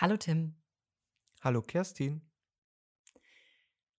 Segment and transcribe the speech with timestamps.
[0.00, 0.54] Hallo Tim.
[1.42, 2.22] Hallo Kerstin.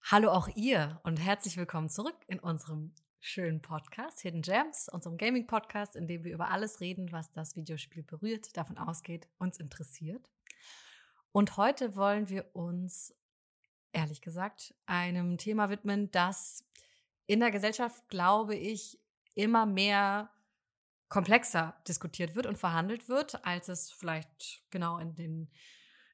[0.01, 5.97] Hallo auch ihr und herzlich willkommen zurück in unserem schönen Podcast Hidden Gems, unserem Gaming-Podcast,
[5.97, 10.29] in dem wir über alles reden, was das Videospiel berührt, davon ausgeht, uns interessiert.
[11.33, 13.13] Und heute wollen wir uns,
[13.91, 16.65] ehrlich gesagt, einem Thema widmen, das
[17.25, 19.01] in der Gesellschaft, glaube ich,
[19.35, 20.31] immer mehr
[21.09, 25.51] komplexer diskutiert wird und verhandelt wird, als es vielleicht genau in den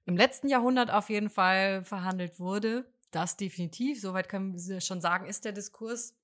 [0.06, 2.86] im letzten Jahrhundert auf jeden Fall verhandelt wurde.
[3.12, 6.16] Das definitiv, soweit können wir schon sagen, ist der Diskurs.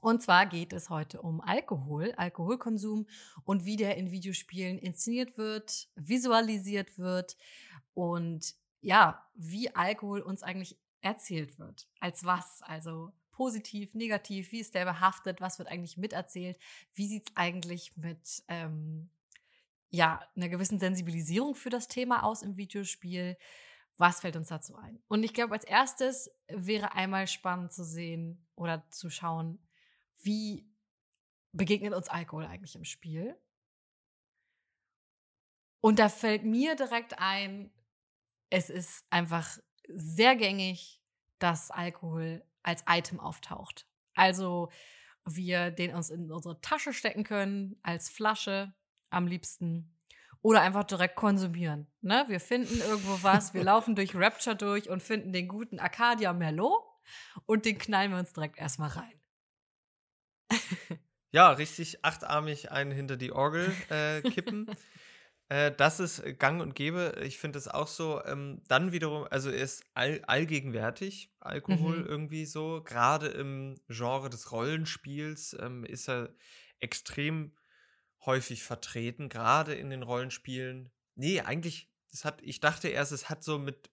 [0.00, 3.06] Und zwar geht es heute um Alkohol, Alkoholkonsum
[3.44, 7.36] und wie der in Videospielen inszeniert wird, visualisiert wird
[7.92, 11.86] und ja, wie Alkohol uns eigentlich erzählt wird.
[12.00, 12.62] Als was?
[12.62, 16.58] Also positiv, negativ, wie ist der behaftet, was wird eigentlich miterzählt,
[16.94, 19.10] wie sieht es eigentlich mit ähm,
[19.90, 23.36] ja, einer gewissen Sensibilisierung für das Thema aus im Videospiel.
[23.96, 25.02] Was fällt uns dazu ein?
[25.08, 29.58] Und ich glaube, als erstes wäre einmal spannend zu sehen oder zu schauen,
[30.22, 30.70] wie
[31.52, 33.36] begegnet uns Alkohol eigentlich im Spiel?
[35.80, 37.72] Und da fällt mir direkt ein,
[38.50, 41.02] es ist einfach sehr gängig,
[41.38, 43.86] dass Alkohol als Item auftaucht.
[44.14, 44.70] Also
[45.24, 48.74] wir den uns in unsere Tasche stecken können, als Flasche,
[49.10, 49.96] am liebsten.
[50.42, 51.86] Oder einfach direkt konsumieren.
[52.00, 52.24] Ne?
[52.28, 56.82] Wir finden irgendwo was, wir laufen durch Rapture durch und finden den guten Arcadia Merlot
[57.46, 59.20] und den knallen wir uns direkt erstmal rein.
[61.30, 64.66] ja, richtig achtarmig einen hinter die Orgel äh, kippen.
[65.48, 67.20] äh, das ist gang und gäbe.
[67.22, 68.24] Ich finde es auch so.
[68.24, 72.06] Ähm, dann wiederum, also er ist all, allgegenwärtig, Alkohol mhm.
[72.06, 72.82] irgendwie so.
[72.82, 76.34] Gerade im Genre des Rollenspiels ähm, ist er
[76.80, 77.52] extrem
[78.26, 80.90] häufig vertreten, gerade in den Rollenspielen.
[81.14, 83.90] Nee, eigentlich, das hat, ich dachte erst, es hat so mit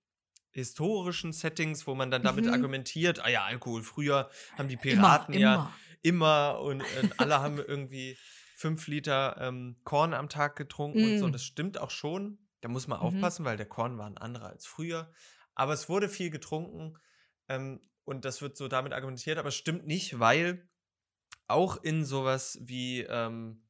[0.52, 2.53] historischen Settings, wo man dann damit mhm.
[2.53, 7.58] argumentiert, ah ja, Alkohol, früher haben die Piraten immer, ja immer, und, und alle haben
[7.58, 8.17] irgendwie
[8.55, 11.11] fünf Liter ähm, Korn am Tag getrunken mm.
[11.11, 11.27] und so.
[11.27, 11.32] Mhm.
[11.32, 12.39] Das stimmt auch schon.
[12.61, 13.05] Da muss man mhm.
[13.05, 15.11] aufpassen, weil der Korn war ein anderer als früher.
[15.54, 16.98] Aber es wurde viel getrunken
[17.49, 20.67] ähm, und das wird so damit argumentiert, aber es stimmt nicht, weil
[21.48, 23.67] auch in sowas wie ähm,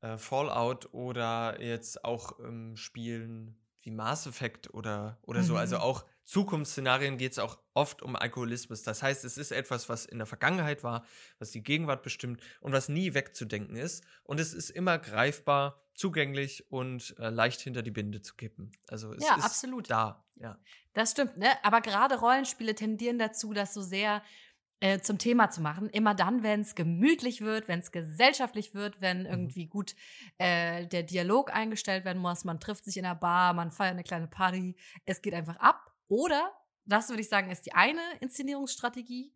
[0.00, 5.44] äh, Fallout oder jetzt auch ähm, Spielen wie Mass Effect oder, oder mhm.
[5.44, 5.82] so, also mhm.
[5.82, 8.82] auch Zukunftsszenarien geht es auch oft um Alkoholismus.
[8.82, 11.04] Das heißt, es ist etwas, was in der Vergangenheit war,
[11.38, 14.04] was die Gegenwart bestimmt und was nie wegzudenken ist.
[14.22, 18.70] Und es ist immer greifbar, zugänglich und äh, leicht hinter die Binde zu kippen.
[18.88, 19.90] Also es ja, ist absolut.
[19.90, 20.24] da.
[20.36, 20.56] Ja.
[20.92, 21.48] Das stimmt, ne?
[21.64, 24.22] Aber gerade Rollenspiele tendieren dazu, dass so sehr
[24.80, 25.90] äh, zum Thema zu machen.
[25.90, 29.26] Immer dann, wenn es gemütlich wird, wenn es gesellschaftlich wird, wenn mhm.
[29.26, 29.94] irgendwie gut
[30.38, 34.04] äh, der Dialog eingestellt werden muss, man trifft sich in der Bar, man feiert eine
[34.04, 35.92] kleine Party, es geht einfach ab.
[36.08, 36.52] Oder,
[36.86, 39.32] das würde ich sagen, ist die eine Inszenierungsstrategie.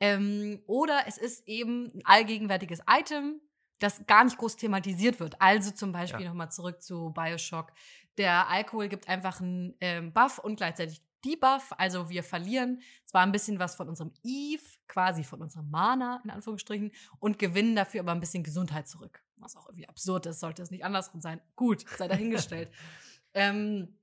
[0.00, 3.40] Ähm, oder es ist eben ein allgegenwärtiges Item,
[3.78, 5.40] das gar nicht groß thematisiert wird.
[5.40, 6.28] Also zum Beispiel ja.
[6.28, 7.72] nochmal zurück zu Bioshock.
[8.18, 13.32] Der Alkohol gibt einfach einen ähm, Buff und gleichzeitig Debuff, also wir verlieren zwar ein
[13.32, 18.12] bisschen was von unserem Eve, quasi von unserem Mana in Anführungsstrichen, und gewinnen dafür aber
[18.12, 19.22] ein bisschen Gesundheit zurück.
[19.36, 21.40] Was auch irgendwie absurd ist, sollte es nicht andersrum sein.
[21.56, 22.70] Gut, sei dahingestellt.
[23.34, 23.96] ähm,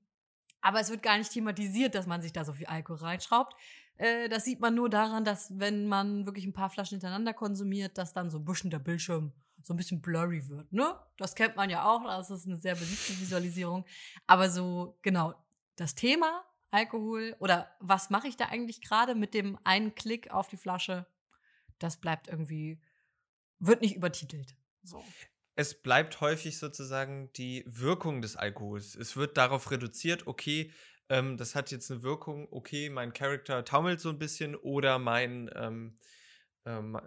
[0.60, 3.54] aber es wird gar nicht thematisiert, dass man sich da so viel Alkohol reinschraubt.
[3.96, 7.98] Äh, das sieht man nur daran, dass wenn man wirklich ein paar Flaschen hintereinander konsumiert,
[7.98, 9.32] dass dann so ein bisschen der Bildschirm
[9.62, 10.94] so ein bisschen blurry wird, ne?
[11.18, 13.84] Das kennt man ja auch, das ist eine sehr beliebte Visualisierung.
[14.26, 15.34] Aber so, genau,
[15.76, 20.48] das Thema Alkohol oder was mache ich da eigentlich gerade mit dem einen Klick auf
[20.48, 21.06] die Flasche?
[21.78, 22.80] Das bleibt irgendwie,
[23.58, 24.56] wird nicht übertitelt.
[24.82, 25.02] So.
[25.56, 28.94] Es bleibt häufig sozusagen die Wirkung des Alkohols.
[28.94, 30.72] Es wird darauf reduziert, okay,
[31.08, 35.50] ähm, das hat jetzt eine Wirkung, okay, mein Charakter taumelt so ein bisschen oder mein,
[35.54, 35.98] ähm,
[36.64, 36.98] ähm,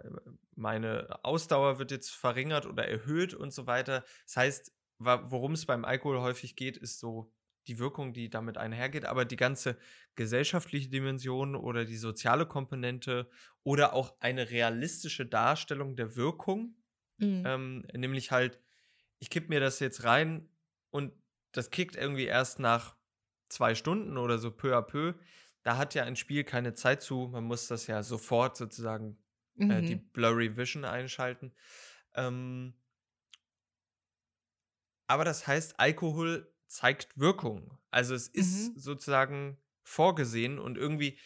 [0.54, 4.04] meine Ausdauer wird jetzt verringert oder erhöht und so weiter.
[4.26, 7.32] Das heißt, worum es beim Alkohol häufig geht, ist so
[7.66, 9.78] die Wirkung, die damit einhergeht, aber die ganze
[10.14, 13.28] gesellschaftliche Dimension oder die soziale Komponente
[13.62, 16.76] oder auch eine realistische Darstellung der Wirkung,
[17.18, 17.42] mhm.
[17.46, 18.60] ähm, nämlich halt,
[19.18, 20.48] ich kipp mir das jetzt rein
[20.90, 21.12] und
[21.52, 22.96] das kickt irgendwie erst nach
[23.48, 25.14] zwei Stunden oder so peu à peu.
[25.62, 29.16] Da hat ja ein Spiel keine Zeit zu, man muss das ja sofort sozusagen
[29.54, 29.70] mhm.
[29.70, 30.10] äh, die mhm.
[30.12, 31.54] Blurry Vision einschalten.
[32.14, 32.74] Ähm,
[35.06, 37.78] aber das heißt, Alkohol zeigt Wirkung.
[37.90, 38.78] Also es ist mhm.
[38.78, 41.18] sozusagen vorgesehen und irgendwie,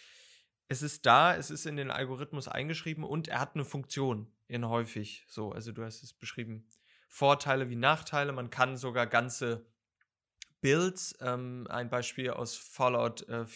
[0.69, 4.69] es ist da, es ist in den Algorithmus eingeschrieben und er hat eine Funktion in
[4.69, 5.53] häufig so.
[5.53, 6.69] Also du hast es beschrieben.
[7.09, 8.33] Vorteile wie Nachteile.
[8.33, 9.67] Man kann sogar ganze
[10.61, 11.15] Builds.
[11.21, 13.47] Ähm, ein Beispiel aus Fallout äh,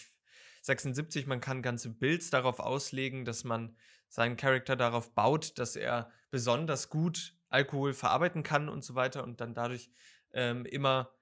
[0.63, 1.27] 76.
[1.27, 3.77] Man kann ganze Builds darauf auslegen, dass man
[4.09, 9.41] seinen Charakter darauf baut, dass er besonders gut Alkohol verarbeiten kann und so weiter und
[9.41, 9.91] dann dadurch
[10.33, 11.13] ähm, immer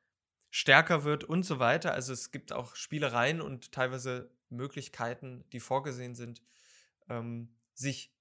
[0.50, 1.93] stärker wird und so weiter.
[1.93, 6.43] Also es gibt auch Spielereien und teilweise Möglichkeiten, die vorgesehen sind,
[7.08, 8.12] ähm, sich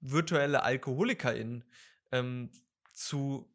[0.00, 1.64] virtuelle AlkoholikerInnen
[2.12, 2.50] ähm,
[2.92, 3.48] zu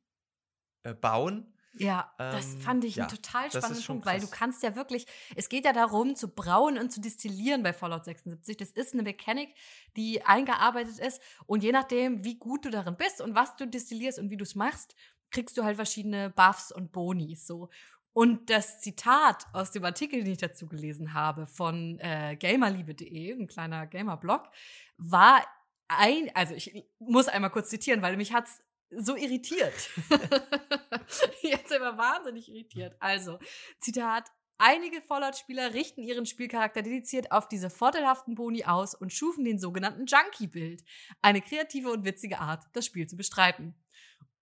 [0.83, 1.49] äh, bauen.
[1.75, 5.07] Ja, das ähm, fand ich ja, einen total spannenden Punkt, weil du kannst ja wirklich,
[5.35, 8.57] es geht ja darum, zu brauen und zu destillieren bei Fallout 76.
[8.57, 9.55] Das ist eine Mechanik,
[9.97, 14.19] die eingearbeitet ist und je nachdem, wie gut du darin bist und was du destillierst
[14.19, 14.95] und wie du es machst,
[15.31, 17.69] kriegst du halt verschiedene Buffs und Bonis so.
[18.13, 23.48] Und das Zitat aus dem Artikel, den ich dazu gelesen habe, von äh, gamerliebe.de, ein
[23.48, 24.50] kleiner Gamer-Blog,
[24.98, 25.44] war
[25.88, 29.89] ein, also ich muss einmal kurz zitieren, weil mich hat's so irritiert.
[31.42, 32.95] Jetzt immer wahnsinnig irritiert.
[33.00, 33.39] Also,
[33.80, 34.30] Zitat.
[34.60, 40.06] Einige Fallout-Spieler richten ihren Spielcharakter dediziert auf diese vorteilhaften Boni aus und schufen den sogenannten
[40.06, 40.83] Junkie-Bild.
[41.21, 43.75] Eine kreative und witzige Art, das Spiel zu bestreiten.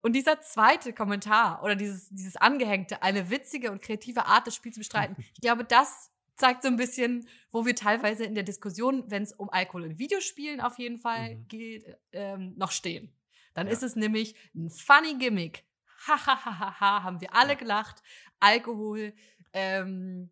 [0.02, 4.72] Und dieser zweite Kommentar oder dieses, dieses Angehängte, eine witzige und kreative Art, das Spiel
[4.72, 9.04] zu bestreiten, ich glaube, das zeigt so ein bisschen, wo wir teilweise in der Diskussion,
[9.08, 11.48] wenn es um Alkohol in Videospielen auf jeden Fall mhm.
[11.48, 13.12] geht, ähm, noch stehen.
[13.54, 13.72] Dann ja.
[13.72, 15.64] ist es nämlich ein funny Gimmick.
[16.06, 17.58] Hahaha, haben wir alle ja.
[17.58, 18.02] gelacht.
[18.40, 19.12] Alkohol
[19.52, 20.30] ähm,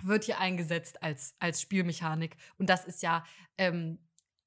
[0.00, 2.36] wird hier eingesetzt als, als Spielmechanik.
[2.58, 3.24] Und das ist ja
[3.58, 3.98] ähm,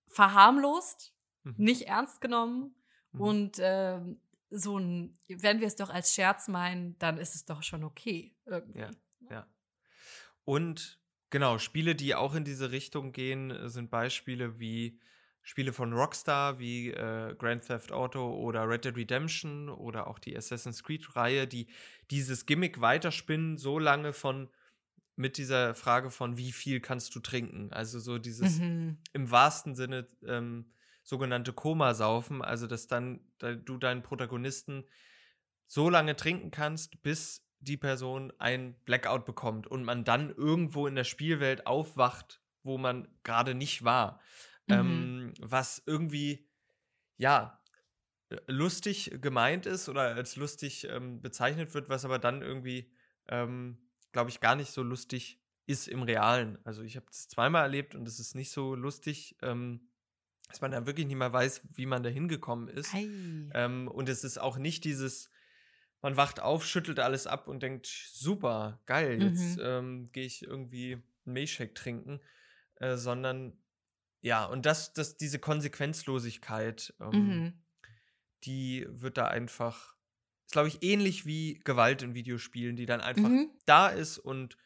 [0.08, 1.14] verharmlost,
[1.44, 1.56] mhm.
[1.58, 2.74] nicht ernst genommen.
[3.12, 3.22] Mhm.
[3.22, 7.64] Und ähm, so ein, wenn wir es doch als Scherz meinen, dann ist es doch
[7.64, 8.36] schon okay.
[8.46, 8.80] Irgendwie.
[8.80, 8.92] Ja,
[9.30, 9.48] ja.
[10.44, 11.00] Und
[11.30, 15.00] genau, Spiele, die auch in diese Richtung gehen, sind Beispiele wie
[15.42, 20.36] Spiele von Rockstar wie äh, Grand Theft Auto oder Red Dead Redemption oder auch die
[20.36, 21.68] Assassin's Creed-Reihe, die
[22.10, 24.50] dieses Gimmick weiterspinnen, so lange von
[25.16, 27.72] mit dieser Frage von wie viel kannst du trinken.
[27.72, 28.98] Also so dieses mhm.
[29.14, 30.66] im wahrsten Sinne ähm,
[31.06, 34.84] sogenannte Komasaufen, also dass dann da, du deinen Protagonisten
[35.68, 40.96] so lange trinken kannst, bis die Person ein Blackout bekommt und man dann irgendwo in
[40.96, 44.20] der Spielwelt aufwacht, wo man gerade nicht war.
[44.68, 44.74] Mhm.
[44.74, 46.50] Ähm, was irgendwie,
[47.18, 47.62] ja,
[48.48, 52.92] lustig gemeint ist oder als lustig ähm, bezeichnet wird, was aber dann irgendwie,
[53.28, 53.78] ähm,
[54.12, 56.58] glaube ich, gar nicht so lustig ist im Realen.
[56.64, 59.88] Also ich habe es zweimal erlebt und es ist nicht so lustig, ähm,
[60.50, 62.94] dass man da wirklich nicht mehr weiß, wie man da hingekommen ist.
[63.54, 65.30] Ähm, und es ist auch nicht dieses,
[66.02, 69.64] man wacht auf, schüttelt alles ab und denkt, super, geil, jetzt mhm.
[69.64, 72.22] ähm, gehe ich irgendwie einen Milchshake trinken,
[72.76, 73.58] äh, sondern
[74.22, 77.54] ja, und das, das, diese Konsequenzlosigkeit, ähm, mhm.
[78.44, 79.96] die wird da einfach,
[80.46, 83.52] ist glaube ich ähnlich wie Gewalt in Videospielen, die dann einfach mhm.
[83.66, 84.58] da ist und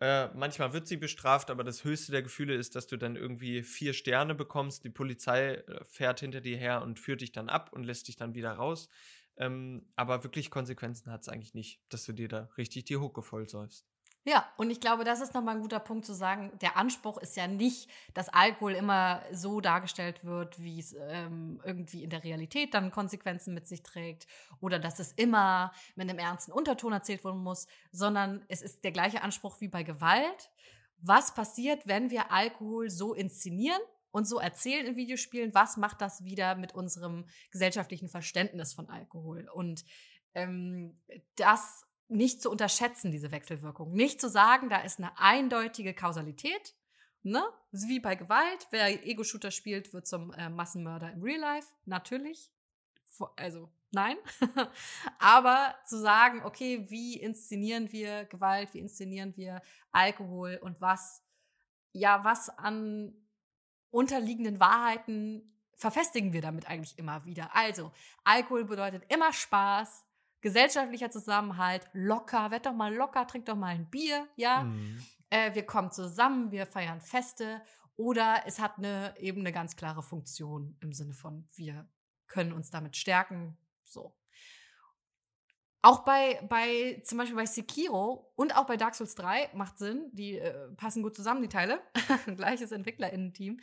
[0.00, 3.62] äh, manchmal wird sie bestraft, aber das höchste der Gefühle ist, dass du dann irgendwie
[3.62, 4.84] vier Sterne bekommst.
[4.84, 8.16] Die Polizei äh, fährt hinter dir her und führt dich dann ab und lässt dich
[8.16, 8.88] dann wieder raus.
[9.36, 13.22] Ähm, aber wirklich Konsequenzen hat es eigentlich nicht, dass du dir da richtig die Hucke
[13.22, 13.93] vollsäufst.
[14.26, 16.50] Ja, und ich glaube, das ist nochmal ein guter Punkt zu sagen.
[16.62, 22.02] Der Anspruch ist ja nicht, dass Alkohol immer so dargestellt wird, wie es ähm, irgendwie
[22.02, 24.26] in der Realität dann Konsequenzen mit sich trägt
[24.60, 28.92] oder dass es immer mit einem ernsten Unterton erzählt werden muss, sondern es ist der
[28.92, 30.50] gleiche Anspruch wie bei Gewalt.
[30.96, 35.54] Was passiert, wenn wir Alkohol so inszenieren und so erzählen in Videospielen?
[35.54, 39.50] Was macht das wieder mit unserem gesellschaftlichen Verständnis von Alkohol?
[39.52, 39.84] Und
[40.32, 40.98] ähm,
[41.36, 43.92] das nicht zu unterschätzen, diese Wechselwirkung.
[43.92, 46.74] Nicht zu sagen, da ist eine eindeutige Kausalität.
[47.22, 47.42] Ne?
[47.70, 48.66] Wie bei Gewalt.
[48.70, 51.68] Wer Ego-Shooter spielt, wird zum äh, Massenmörder im Real Life.
[51.86, 52.50] Natürlich.
[53.36, 54.16] Also, nein.
[55.18, 61.22] Aber zu sagen, okay, wie inszenieren wir Gewalt, wie inszenieren wir Alkohol und was,
[61.92, 63.14] ja, was an
[63.90, 67.54] unterliegenden Wahrheiten verfestigen wir damit eigentlich immer wieder.
[67.54, 67.92] Also,
[68.24, 70.04] Alkohol bedeutet immer Spaß,
[70.44, 74.64] gesellschaftlicher Zusammenhalt, locker, werd doch mal locker, trink doch mal ein Bier, ja.
[74.64, 75.02] Mhm.
[75.30, 77.62] Äh, wir kommen zusammen, wir feiern Feste
[77.96, 81.88] oder es hat eine, eben eine ganz klare Funktion im Sinne von, wir
[82.26, 84.14] können uns damit stärken, so.
[85.80, 90.10] Auch bei, bei, zum Beispiel bei Sekiro und auch bei Dark Souls 3 macht Sinn,
[90.12, 91.80] die äh, passen gut zusammen, die Teile,
[92.36, 93.60] gleiches EntwicklerInnen-Team,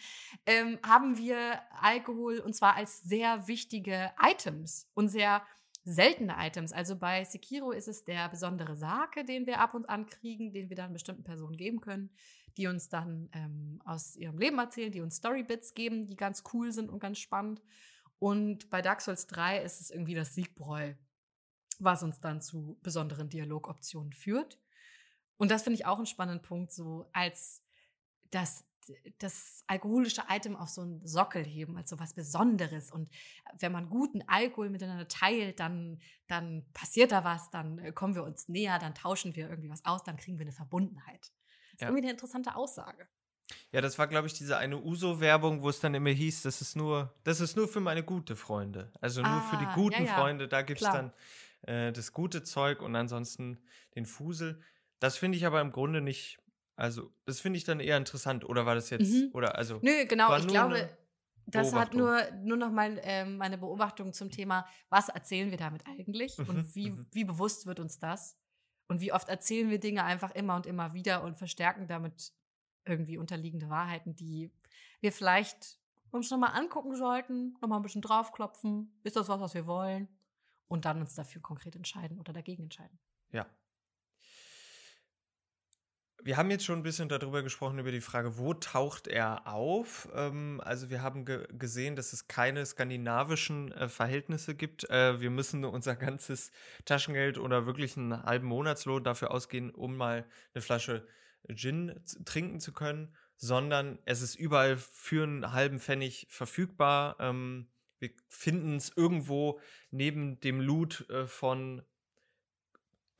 [0.47, 5.43] ähm, haben wir Alkohol und zwar als sehr wichtige Items und sehr
[5.83, 6.73] seltene Items.
[6.73, 10.69] Also bei Sekiro ist es der besondere Sake, den wir ab und an kriegen, den
[10.69, 12.11] wir dann bestimmten Personen geben können,
[12.57, 16.71] die uns dann ähm, aus ihrem Leben erzählen, die uns Storybits geben, die ganz cool
[16.71, 17.61] sind und ganz spannend.
[18.19, 20.93] Und bei Dark Souls 3 ist es irgendwie das Siegbräu,
[21.79, 24.59] was uns dann zu besonderen Dialogoptionen führt.
[25.37, 27.63] Und das finde ich auch einen spannenden Punkt, so als
[28.29, 28.63] das,
[29.19, 32.91] das alkoholische Item auf so einen Sockel heben, als so was Besonderes.
[32.91, 33.09] Und
[33.59, 38.23] wenn man guten Alkohol miteinander teilt, dann, dann passiert da was, dann äh, kommen wir
[38.23, 41.31] uns näher, dann tauschen wir irgendwie was aus, dann kriegen wir eine Verbundenheit.
[41.71, 41.87] Das ist Ja.
[41.87, 43.07] irgendwie eine interessante Aussage.
[43.71, 46.75] Ja, das war, glaube ich, diese eine Uso-Werbung, wo es dann immer hieß, das ist
[46.75, 48.91] nur, das ist nur für meine gute Freunde.
[49.01, 51.11] Also nur für die Ah, guten ja, ja, Freunde, da gibt es dann
[51.63, 53.59] äh, das gute Zeug und ansonsten
[53.95, 54.61] den Fusel.
[54.99, 56.39] Das finde ich aber im Grunde nicht,
[56.81, 58.43] also das finde ich dann eher interessant.
[58.43, 59.29] Oder war das jetzt, Mhm.
[59.33, 59.77] oder also.
[59.83, 60.89] Nö, genau, ich glaube,
[61.45, 65.85] das hat nur, nur noch mal ähm, meine Beobachtung zum Thema, was erzählen wir damit
[65.85, 67.05] eigentlich Mhm, und wie, mhm.
[67.11, 68.35] wie bewusst wird uns das
[68.87, 72.33] und wie oft erzählen wir Dinge einfach immer und immer wieder und verstärken damit
[72.85, 74.51] irgendwie unterliegende Wahrheiten, die
[75.01, 75.77] wir vielleicht
[76.09, 80.07] uns nochmal angucken sollten, nochmal ein bisschen draufklopfen, ist das was, was wir wollen
[80.67, 82.97] und dann uns dafür konkret entscheiden oder dagegen entscheiden.
[83.31, 83.45] Ja.
[86.23, 90.07] Wir haben jetzt schon ein bisschen darüber gesprochen, über die Frage, wo taucht er auf?
[90.13, 94.87] Ähm, also wir haben ge gesehen, dass es keine skandinavischen äh, Verhältnisse gibt.
[94.91, 96.51] Äh, wir müssen unser ganzes
[96.85, 101.07] Taschengeld oder wirklich einen halben Monatslohn dafür ausgehen, um mal eine Flasche
[101.55, 107.15] Gin trinken zu können, sondern es ist überall für einen halben Pfennig verfügbar.
[107.19, 109.59] Ähm, wir finden es irgendwo
[109.89, 111.81] neben dem Loot äh, von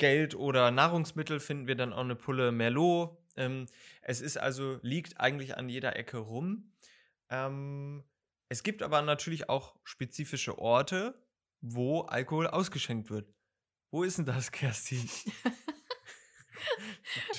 [0.02, 3.16] Geld oder Nahrungsmittel finden wir dann auch eine Pulle Merlot.
[3.38, 3.68] Ähm,
[4.02, 6.74] es ist also, liegt eigentlich an jeder Ecke rum.
[7.30, 8.04] Ähm,
[8.50, 11.24] es gibt aber natürlich auch spezifische Orte,
[11.62, 13.32] wo Alkohol ausgeschenkt wird.
[13.92, 15.08] Wo ist denn das, Kerstin?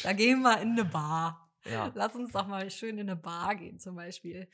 [0.04, 1.50] Da gehen wir in eine Bar.
[1.64, 1.90] Ja.
[1.96, 4.48] Lass uns doch mal schön in eine Bar gehen, zum Beispiel.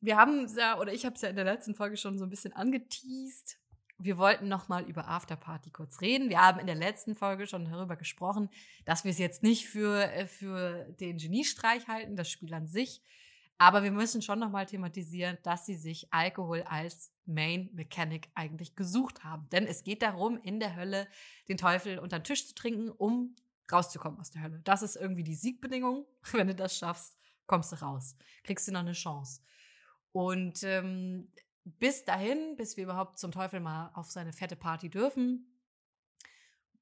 [0.00, 2.24] Wir haben es ja, oder ich habe es ja in der letzten Folge schon so
[2.24, 3.60] ein bisschen angeteased.
[3.98, 6.28] Wir wollten noch mal über Afterparty kurz reden.
[6.28, 8.50] Wir haben in der letzten Folge schon darüber gesprochen,
[8.84, 13.00] dass wir es jetzt nicht für, äh, für den Geniestreich halten, das Spiel an sich.
[13.58, 18.76] Aber wir müssen schon noch mal thematisieren, dass sie sich Alkohol als Main Mechanic eigentlich
[18.76, 19.48] gesucht haben.
[19.50, 21.08] Denn es geht darum, in der Hölle
[21.48, 23.34] den Teufel unter den Tisch zu trinken, um
[23.72, 24.60] rauszukommen aus der Hölle.
[24.64, 26.04] Das ist irgendwie die Siegbedingung.
[26.32, 28.14] Wenn du das schaffst, kommst du raus.
[28.44, 29.40] Kriegst du noch eine Chance.
[30.12, 31.28] Und ähm,
[31.66, 35.60] bis dahin, bis wir überhaupt zum Teufel mal auf seine fette Party dürfen,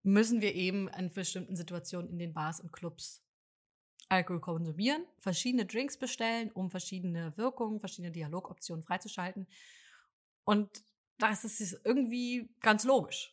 [0.03, 3.23] müssen wir eben in bestimmten Situationen in den Bars und Clubs
[4.11, 9.49] Alkohol konsumieren, verschiedene Drinks bestellen, um verschiedene Wirkungen, verschiedene Dialogoptionen freizuschalten.
[10.45, 10.85] Und
[11.19, 13.33] das ist irgendwie ganz logisch.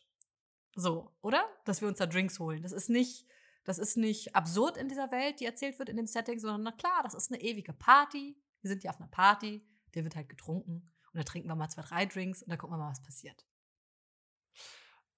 [0.74, 1.44] So, oder?
[1.66, 2.62] Dass wir uns da Drinks holen.
[2.62, 3.26] Das ist nicht,
[3.64, 6.72] das ist nicht absurd in dieser Welt, die erzählt wird in dem Setting, sondern na
[6.72, 8.36] klar, das ist eine ewige Party.
[8.62, 9.62] Wir sind ja auf einer Party,
[9.94, 10.91] der wird halt getrunken.
[11.12, 13.44] Und da trinken wir mal zwei, drei Drinks und dann gucken wir mal, was passiert.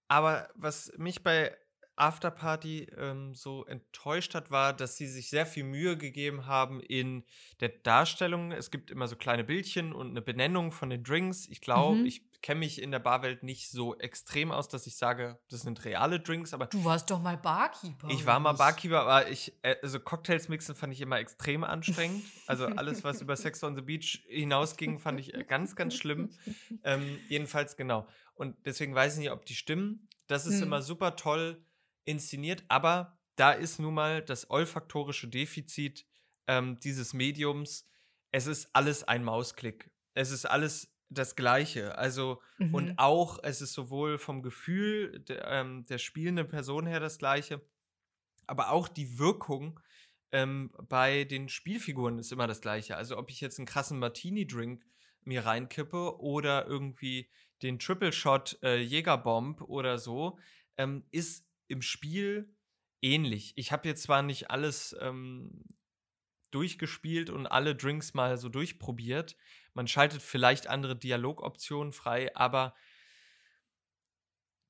[0.08, 1.56] Aber was mich bei
[1.96, 7.24] Afterparty ähm, so enttäuscht hat, war, dass sie sich sehr viel Mühe gegeben haben in
[7.60, 8.52] der Darstellung.
[8.52, 11.46] Es gibt immer so kleine Bildchen und eine Benennung von den Drinks.
[11.48, 12.06] Ich glaube, Mhm.
[12.06, 15.82] ich kenne mich in der Barwelt nicht so extrem aus, dass ich sage, das sind
[15.86, 18.08] reale Drinks, aber Du warst doch mal Barkeeper.
[18.10, 18.58] ich war mal nicht?
[18.58, 22.22] Barkeeper, aber ich, äh, also Cocktails mixen fand ich immer extrem anstrengend.
[22.46, 26.28] Also alles, was über Sex on the Beach hinausging, fand ich äh, ganz, ganz schlimm.
[26.82, 28.06] Ähm, jedenfalls genau.
[28.34, 30.08] Und deswegen weiß ich nicht, ob die stimmen.
[30.26, 30.64] Das ist Hm.
[30.64, 31.64] immer super toll
[32.04, 36.06] inszeniert, aber da ist nun mal das olfaktorische Defizit
[36.46, 37.88] ähm, dieses Mediums.
[38.32, 39.90] Es ist alles ein Mausklick.
[40.14, 41.96] Es ist alles das Gleiche.
[41.98, 42.74] Also, Mhm.
[42.74, 47.60] und auch, es ist sowohl vom Gefühl der, ähm, der spielenden Person her das Gleiche,
[48.46, 49.80] aber auch die Wirkung
[50.32, 52.96] ähm, bei den Spielfiguren ist immer das Gleiche.
[52.96, 54.84] Also, ob ich jetzt einen krassen Martini-Drink
[55.22, 57.30] mir reinkippe oder irgendwie
[57.62, 60.38] den Triple Shot äh, Jägerbomb oder so,
[60.76, 62.54] ähm, ist im Spiel
[63.02, 63.52] ähnlich.
[63.56, 65.64] Ich habe jetzt zwar nicht alles ähm,
[66.50, 69.36] durchgespielt und alle Drinks mal so durchprobiert.
[69.74, 72.74] Man schaltet vielleicht andere Dialogoptionen frei, aber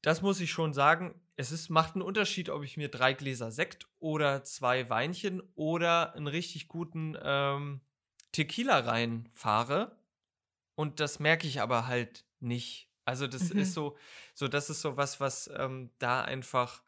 [0.02, 1.20] das muss ich schon sagen.
[1.36, 6.14] Es ist, macht einen Unterschied, ob ich mir drei Gläser Sekt oder zwei Weinchen oder
[6.14, 7.80] einen richtig guten ähm,
[8.32, 9.98] Tequila reinfahre.
[10.74, 12.90] Und das merke ich aber halt nicht.
[13.04, 13.60] Also, das Mhm.
[13.60, 13.96] ist so,
[14.34, 16.82] so, das ist so was, was ähm, da einfach,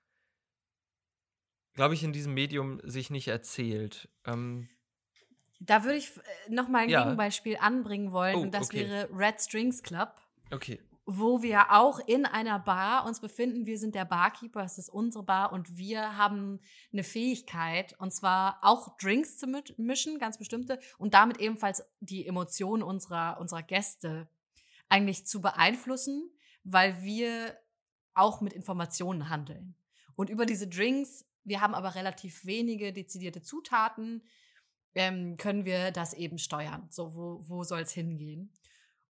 [1.75, 4.09] glaube ich, in diesem Medium sich nicht erzählt.
[4.25, 4.69] Ähm,
[5.59, 6.21] Da würde ich äh,
[6.51, 7.03] noch mal ein Ja.
[7.05, 8.37] Gegenbeispiel anbringen wollen.
[8.37, 8.89] Oh, und das okay.
[8.89, 10.15] wäre Red Strings Club.
[10.51, 10.81] okay.
[11.09, 13.65] wo wir auch in einer Bar uns befinden.
[13.65, 16.59] Wir sind der Barkeeper, es ist unsere Bar und wir haben
[16.93, 22.27] eine Fähigkeit, und zwar auch Drinks zu mi- mischen, ganz bestimmte, und damit ebenfalls die
[22.27, 24.29] Emotionen unserer, unserer Gäste
[24.89, 26.31] eigentlich zu beeinflussen,
[26.65, 27.57] weil wir
[28.15, 29.77] auch mit Informationen handeln.
[30.15, 34.23] Und über diese Drinks wir haben aber relativ wenige dezidierte Zutaten,
[34.95, 36.89] ähm, können wir das eben steuern.
[36.91, 38.53] So, wo, wo soll es hingehen?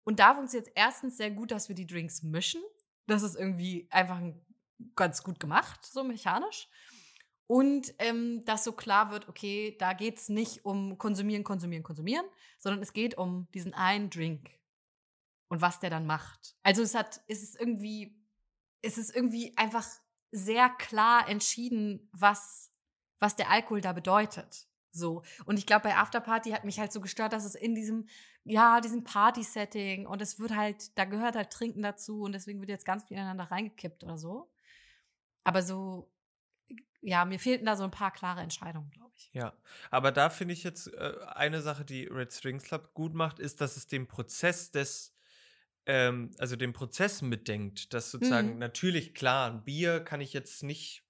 [0.04, 2.62] Und da funktioniert es erstens sehr gut, dass wir die Drinks mischen.
[3.08, 4.22] Das ist irgendwie einfach
[4.96, 6.68] ganz gut gemacht, so mechanisch.
[7.48, 12.26] Und ähm, dass so klar wird, okay, da geht es nicht um konsumieren, konsumieren, konsumieren,
[12.60, 14.50] sondern es geht um diesen einen Drink
[15.50, 16.56] und was der dann macht.
[16.64, 18.16] Also es hat, es ist irgendwie,
[18.82, 19.86] es ist irgendwie einfach
[20.32, 22.72] sehr klar entschieden, was,
[23.20, 24.68] was der Alkohol da bedeutet.
[24.92, 25.24] So.
[25.46, 28.08] Und ich glaube, bei Afterparty hat mich halt so gestört, dass es in diesem,
[28.44, 32.70] ja, diesem Party-Setting und es wird halt, da gehört halt Trinken dazu und deswegen wird
[32.70, 34.52] jetzt ganz viel ineinander reingekippt oder so.
[35.44, 36.12] Aber so,
[37.02, 39.30] ja, mir fehlten da so ein paar klare Entscheidungen, glaube ich.
[39.34, 39.54] Ja,
[39.92, 43.62] aber da finde ich jetzt äh, eine Sache, die Red Strings Club gut macht, ist,
[43.62, 45.17] dass es den Prozess des
[45.88, 48.60] ähm, also den Prozess mitdenkt, dass sozusagen mhm.
[48.60, 51.04] natürlich klar, ein Bier kann ich jetzt nicht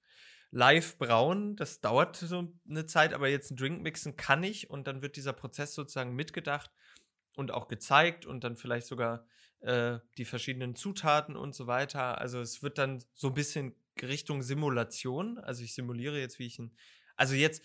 [0.51, 4.87] live brauen, das dauert so eine Zeit, aber jetzt ein Drink mixen kann ich und
[4.87, 6.71] dann wird dieser Prozess sozusagen mitgedacht
[7.35, 9.25] und auch gezeigt und dann vielleicht sogar
[9.59, 12.19] äh, die verschiedenen Zutaten und so weiter.
[12.21, 15.37] Also es wird dann so ein bisschen Richtung Simulation.
[15.39, 16.75] Also ich simuliere jetzt, wie ich ein.
[17.15, 17.63] Also jetzt,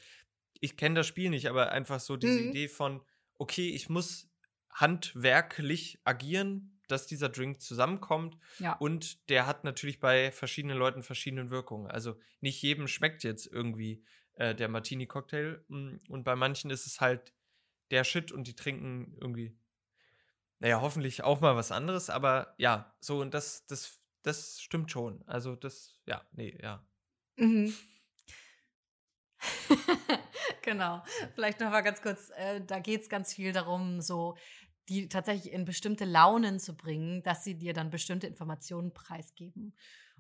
[0.61, 2.51] ich kenne das Spiel nicht, aber einfach so diese mhm.
[2.51, 3.03] Idee von,
[3.39, 4.31] okay, ich muss
[4.71, 8.39] handwerklich agieren, dass dieser Drink zusammenkommt.
[8.59, 8.75] Ja.
[8.75, 11.91] Und der hat natürlich bei verschiedenen Leuten verschiedene Wirkungen.
[11.91, 15.65] Also nicht jedem schmeckt jetzt irgendwie äh, der Martini-Cocktail.
[15.69, 17.33] Mm, und bei manchen ist es halt
[17.91, 19.59] der Shit und die trinken irgendwie,
[20.59, 22.11] naja, hoffentlich auch mal was anderes.
[22.11, 25.23] Aber ja, so und das, das, das stimmt schon.
[25.27, 26.87] Also das, ja, nee, ja.
[27.37, 27.75] Mhm.
[30.63, 31.03] genau.
[31.35, 34.37] Vielleicht noch mal ganz kurz, äh, da geht es ganz viel darum, so
[34.89, 39.75] die tatsächlich in bestimmte Launen zu bringen, dass sie dir dann bestimmte Informationen preisgeben.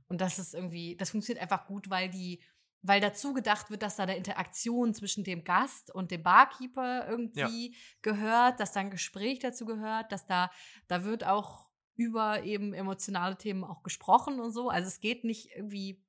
[0.08, 2.42] Und das ist irgendwie, das funktioniert einfach gut, weil die,
[2.82, 7.72] weil dazu gedacht wird, dass da eine Interaktion zwischen dem Gast und dem Barkeeper irgendwie
[7.72, 7.78] ja.
[8.02, 10.50] gehört, dass da ein Gespräch dazu gehört, dass da,
[10.88, 14.68] da wird auch über eben emotionale Themen auch gesprochen und so.
[14.68, 16.02] Also es geht nicht irgendwie.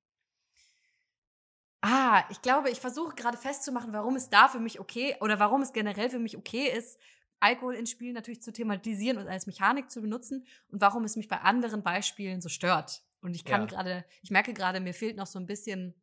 [1.82, 5.62] Ah, ich glaube, ich versuche gerade festzumachen, warum es da für mich okay oder warum
[5.62, 6.98] es generell für mich okay ist,
[7.44, 11.28] Alkohol in Spielen natürlich zu thematisieren und als Mechanik zu benutzen und warum es mich
[11.28, 13.04] bei anderen Beispielen so stört.
[13.22, 13.68] Und ich kann ja.
[13.68, 15.94] gerade, ich merke gerade, mir fehlt noch so ein bisschen,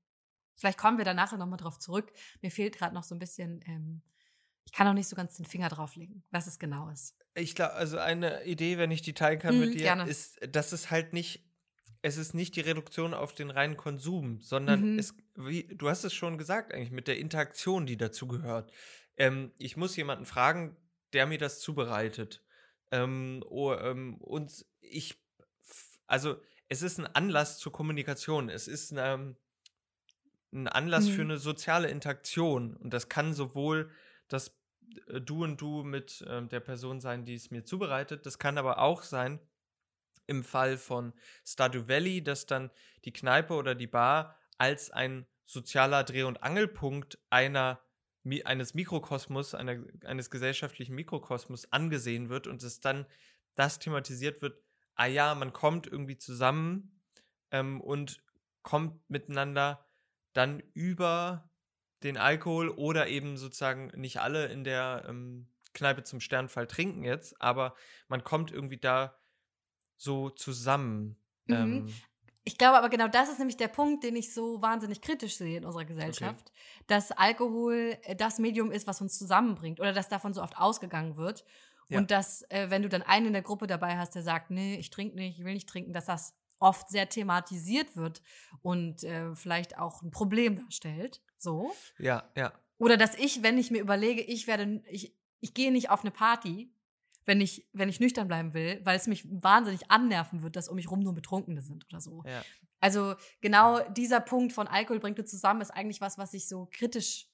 [0.57, 3.63] vielleicht kommen wir da nachher nochmal drauf zurück, mir fehlt gerade noch so ein bisschen,
[3.67, 4.03] ähm,
[4.67, 7.17] ich kann auch nicht so ganz den Finger drauflegen, was es genau ist.
[7.35, 10.09] Ich glaube, also eine Idee, wenn ich die teilen kann mhm, mit dir, gerne.
[10.09, 11.43] ist, dass es halt nicht,
[12.03, 14.99] es ist nicht die Reduktion auf den reinen Konsum, sondern mhm.
[14.99, 18.73] es, wie, du hast es schon gesagt eigentlich, mit der Interaktion, die dazu gehört.
[19.17, 20.77] Ähm, ich muss jemanden fragen,
[21.13, 22.43] der mir das zubereitet.
[22.91, 25.23] Ähm, oh, ähm, und ich,
[26.07, 28.49] also es ist ein Anlass zur Kommunikation.
[28.49, 29.37] Es ist eine, ähm,
[30.53, 31.13] ein Anlass mhm.
[31.13, 32.77] für eine soziale Interaktion.
[32.77, 33.91] Und das kann sowohl
[34.29, 34.57] das
[35.09, 38.27] äh, Du und Du mit äh, der Person sein, die es mir zubereitet.
[38.27, 39.41] Das kann aber auch sein,
[40.27, 41.13] im Fall von
[41.45, 42.71] Stardew Valley, dass dann
[43.05, 47.81] die Kneipe oder die Bar als ein sozialer Dreh- und Angelpunkt einer
[48.45, 53.07] eines Mikrokosmos, einer, eines gesellschaftlichen Mikrokosmos angesehen wird und es dann
[53.55, 54.63] das thematisiert wird,
[54.95, 57.01] ah ja, man kommt irgendwie zusammen
[57.51, 58.23] ähm, und
[58.63, 59.87] kommt miteinander
[60.33, 61.51] dann über
[62.03, 67.41] den Alkohol oder eben sozusagen nicht alle in der ähm, Kneipe zum Sternfall trinken jetzt,
[67.41, 67.75] aber
[68.09, 69.19] man kommt irgendwie da
[69.97, 71.17] so zusammen.
[71.47, 71.55] Mhm.
[71.55, 71.95] Ähm,
[72.45, 75.59] ich glaube aber genau das ist nämlich der Punkt, den ich so wahnsinnig kritisch sehe
[75.59, 76.85] in unserer Gesellschaft, okay.
[76.87, 81.17] dass Alkohol äh, das Medium ist, was uns zusammenbringt oder dass davon so oft ausgegangen
[81.17, 81.45] wird.
[81.89, 81.99] Ja.
[81.99, 84.77] Und dass, äh, wenn du dann einen in der Gruppe dabei hast, der sagt, nee,
[84.77, 88.23] ich trinke nicht, ich will nicht trinken, dass das oft sehr thematisiert wird
[88.63, 91.21] und äh, vielleicht auch ein Problem darstellt.
[91.37, 91.73] So.
[91.99, 92.53] Ja, ja.
[92.79, 96.11] Oder dass ich, wenn ich mir überlege, ich werde, ich, ich gehe nicht auf eine
[96.11, 96.73] Party,
[97.31, 100.75] wenn ich, wenn ich nüchtern bleiben will, weil es mich wahnsinnig annerven wird, dass um
[100.75, 102.25] mich rum nur Betrunkene sind oder so.
[102.27, 102.43] Ja.
[102.81, 106.69] Also genau dieser Punkt von Alkohol bringt uns zusammen ist eigentlich was, was ich so
[106.73, 107.29] kritisch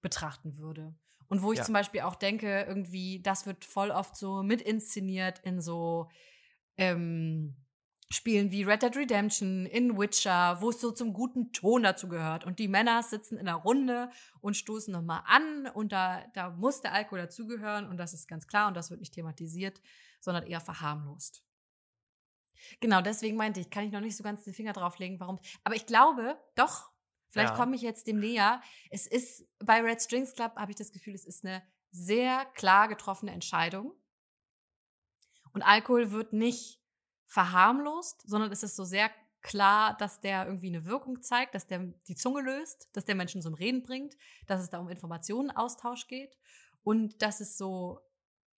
[0.00, 0.94] betrachten würde.
[1.28, 1.64] Und wo ich ja.
[1.64, 6.08] zum Beispiel auch denke, irgendwie, das wird voll oft so mit inszeniert in so
[6.78, 7.54] ähm,
[8.10, 12.44] Spielen wie Red Dead Redemption, in Witcher, wo es so zum guten Ton dazu gehört.
[12.44, 16.80] Und die Männer sitzen in einer Runde und stoßen nochmal an und da, da muss
[16.80, 19.82] der Alkohol dazugehören und das ist ganz klar und das wird nicht thematisiert,
[20.20, 21.44] sondern eher verharmlost.
[22.80, 25.38] Genau, deswegen meinte ich, kann ich noch nicht so ganz den Finger drauflegen, warum.
[25.64, 26.90] Aber ich glaube, doch,
[27.28, 27.56] vielleicht ja.
[27.56, 28.62] komme ich jetzt dem näher.
[28.90, 32.88] Es ist bei Red Strings Club, habe ich das Gefühl, es ist eine sehr klar
[32.88, 33.92] getroffene Entscheidung.
[35.52, 36.77] Und Alkohol wird nicht
[37.28, 39.10] verharmlost, sondern es ist so sehr
[39.42, 43.42] klar, dass der irgendwie eine Wirkung zeigt, dass der die Zunge löst, dass der Menschen
[43.42, 46.36] zum Reden bringt, dass es da um Informationenaustausch geht
[46.82, 48.00] und dass es so,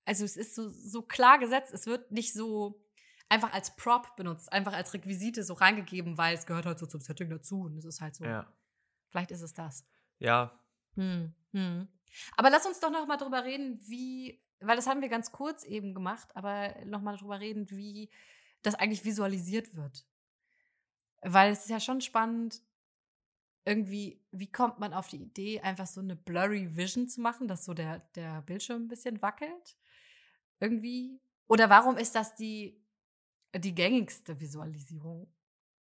[0.05, 2.83] also es ist so, so klar gesetzt, es wird nicht so
[3.29, 7.01] einfach als Prop benutzt, einfach als Requisite so reingegeben, weil es gehört halt so zum
[7.01, 8.25] Setting dazu und es ist halt so.
[8.25, 8.53] Ja.
[9.11, 9.85] Vielleicht ist es das.
[10.19, 10.59] Ja.
[10.95, 11.89] Hm, hm.
[12.37, 15.65] Aber lass uns doch noch mal drüber reden, wie, weil das haben wir ganz kurz
[15.65, 18.11] eben gemacht, aber noch mal drüber reden, wie
[18.63, 20.07] das eigentlich visualisiert wird.
[21.23, 22.63] Weil es ist ja schon spannend,
[23.65, 27.65] irgendwie, wie kommt man auf die Idee, einfach so eine blurry Vision zu machen, dass
[27.65, 29.77] so der, der Bildschirm ein bisschen wackelt?
[30.61, 31.21] Irgendwie?
[31.47, 32.83] Oder warum ist das die,
[33.55, 35.33] die gängigste Visualisierung?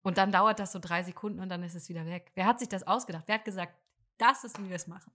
[0.04, 2.32] Und dann dauert das so drei Sekunden und dann ist es wieder weg.
[2.36, 3.24] Wer hat sich das ausgedacht?
[3.28, 3.76] Wer hat gesagt,
[4.18, 5.12] das ist, wie wir es machen?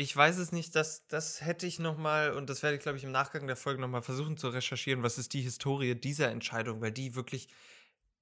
[0.00, 2.96] Ich weiß es nicht, das, das hätte ich noch mal und das werde ich, glaube
[2.96, 6.30] ich, im Nachgang der Folge noch mal versuchen zu recherchieren, was ist die Historie dieser
[6.30, 7.48] Entscheidung, weil die wirklich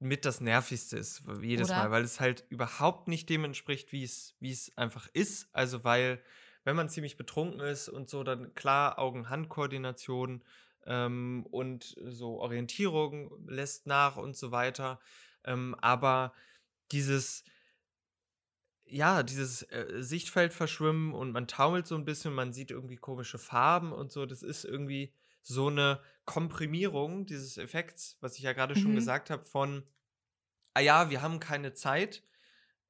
[0.00, 1.78] mit das Nervigste ist jedes Oder?
[1.78, 5.50] Mal, weil es halt überhaupt nicht dem entspricht, wie es, wie es einfach ist.
[5.52, 6.20] Also weil,
[6.64, 10.42] wenn man ziemlich betrunken ist und so, dann klar Augen-Hand-Koordination
[10.84, 14.98] ähm, und so Orientierung lässt nach und so weiter.
[15.44, 16.32] Ähm, aber
[16.90, 17.44] dieses,
[18.90, 23.38] ja, dieses äh, Sichtfeld verschwimmen und man taumelt so ein bisschen, man sieht irgendwie komische
[23.38, 28.76] Farben und so, das ist irgendwie so eine Komprimierung dieses Effekts, was ich ja gerade
[28.76, 28.96] schon Mhm.
[28.96, 29.84] gesagt habe, von,
[30.74, 32.22] ah ja, wir haben keine Zeit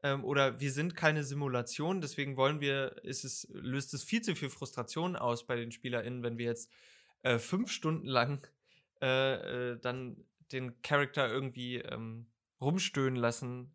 [0.02, 4.34] ähm, oder wir sind keine Simulation, deswegen wollen wir, ist es, löst es viel zu
[4.36, 6.70] viel Frustration aus bei den SpielerInnen, wenn wir jetzt
[7.22, 8.48] äh, fünf Stunden lang
[9.02, 12.26] äh, äh, dann den Charakter irgendwie ähm,
[12.60, 13.74] rumstöhnen lassen,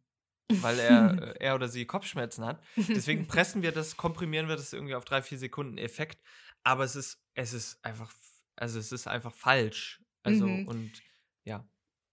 [0.61, 2.63] weil er, äh, er oder sie Kopfschmerzen hat.
[2.95, 6.21] Deswegen pressen wir das, komprimieren wir das irgendwie auf drei, vier Sekunden Effekt.
[6.63, 8.13] Aber es ist, es ist einfach,
[8.55, 10.01] also es ist einfach falsch.
[10.23, 10.67] Also Mhm.
[10.67, 11.03] und
[11.43, 11.67] ja,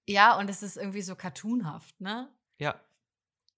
[0.08, 2.28] Ja, und es ist irgendwie so cartoonhaft, ne?
[2.58, 2.80] ja,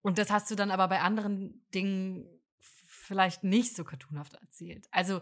[0.02, 2.26] Und das hast du dann aber bei anderen Dingen
[2.86, 4.88] vielleicht nicht so cartoonhaft erzählt.
[4.90, 5.20] Also,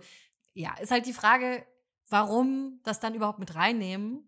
[0.53, 1.67] ja, ist halt die Frage,
[2.09, 4.27] warum das dann überhaupt mit reinnehmen.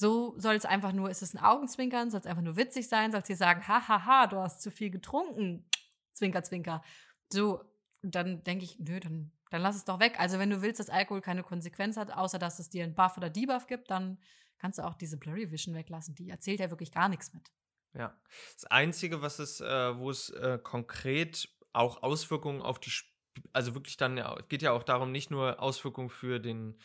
[0.00, 3.12] So soll es einfach nur, ist es ein Augenzwinkern, soll es einfach nur witzig sein,
[3.12, 5.68] soll es dir sagen, hahaha, du hast zu viel getrunken,
[6.14, 6.82] zwinker, zwinker.
[7.30, 7.62] So,
[8.00, 10.18] dann denke ich, nö, dann, dann lass es doch weg.
[10.18, 13.18] Also, wenn du willst, dass Alkohol keine Konsequenz hat, außer dass es dir einen Buff
[13.18, 14.16] oder Debuff gibt, dann
[14.56, 16.14] kannst du auch diese Blurry Vision weglassen.
[16.14, 17.52] Die erzählt ja wirklich gar nichts mit.
[17.92, 18.18] ja.
[18.54, 23.04] Das Einzige, was es, äh, wo es äh, konkret auch Auswirkungen auf die, Sp
[23.52, 26.80] also wirklich dann, es geht ja auch darum, nicht nur Auswirkungen für den,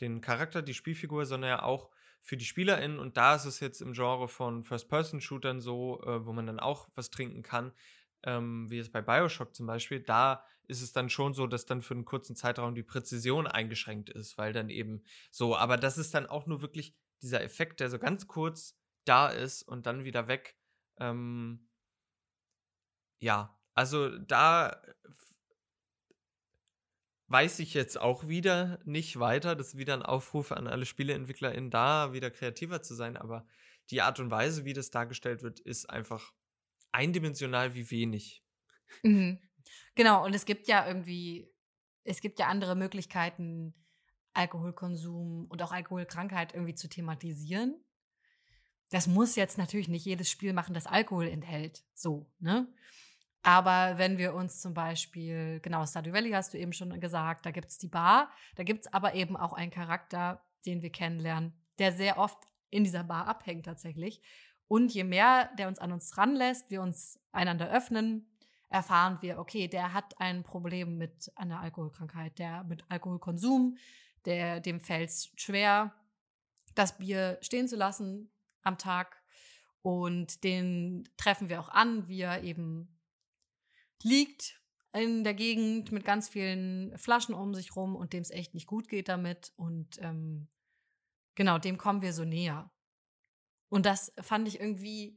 [0.00, 1.90] den Charakter, die Spielfigur, sondern ja auch
[2.22, 2.98] für die SpielerInnen.
[2.98, 6.88] Und da ist es jetzt im Genre von First-Person-Shootern so, äh, wo man dann auch
[6.94, 7.72] was trinken kann,
[8.22, 11.82] ähm, wie es bei Bioshock zum Beispiel, da ist es dann schon so, dass dann
[11.82, 16.14] für einen kurzen Zeitraum die Präzision eingeschränkt ist, weil dann eben so, aber das ist
[16.14, 20.28] dann auch nur wirklich dieser Effekt, der so ganz kurz da ist und dann wieder
[20.28, 20.56] weg.
[20.98, 21.68] Ähm,
[23.20, 24.80] ja, also da
[27.30, 29.54] weiß ich jetzt auch wieder nicht weiter.
[29.54, 33.46] Das ist wieder ein Aufruf an alle SpieleentwicklerInnen, da wieder kreativer zu sein, aber
[33.90, 36.32] die Art und Weise, wie das dargestellt wird, ist einfach
[36.92, 38.44] eindimensional wie wenig.
[39.04, 39.38] Mhm.
[39.94, 41.48] Genau, und es gibt ja irgendwie,
[42.02, 43.74] es gibt ja andere Möglichkeiten,
[44.32, 47.80] Alkoholkonsum und auch Alkoholkrankheit irgendwie zu thematisieren.
[48.90, 51.84] Das muss jetzt natürlich nicht jedes Spiel machen, das Alkohol enthält.
[51.94, 52.72] So, ne?
[53.42, 57.50] Aber wenn wir uns zum Beispiel, genau, Stardew Valley hast du eben schon gesagt, da
[57.50, 61.54] gibt es die Bar, da gibt es aber eben auch einen Charakter, den wir kennenlernen,
[61.78, 64.20] der sehr oft in dieser Bar abhängt tatsächlich.
[64.68, 68.30] Und je mehr der uns an uns ranlässt, wir uns einander öffnen,
[68.68, 73.76] erfahren wir, okay, der hat ein Problem mit einer Alkoholkrankheit, der mit Alkoholkonsum,
[74.26, 75.92] der dem fällt es schwer,
[76.74, 78.30] das Bier stehen zu lassen
[78.62, 79.20] am Tag.
[79.82, 82.99] Und den treffen wir auch an, wie er eben
[84.02, 84.60] liegt
[84.92, 88.66] in der Gegend mit ganz vielen Flaschen um sich rum und dem es echt nicht
[88.66, 89.52] gut geht damit.
[89.56, 90.48] Und ähm,
[91.34, 92.70] genau, dem kommen wir so näher.
[93.68, 95.16] Und das fand ich irgendwie,